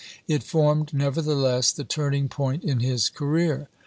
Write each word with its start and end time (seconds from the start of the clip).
It 0.27 0.41
formed, 0.41 0.95
nevertheless, 0.95 1.71
the 1.71 1.83
turning 1.83 2.27
point 2.27 2.63
in 2.63 2.79
his 2.79 3.07
career. 3.07 3.69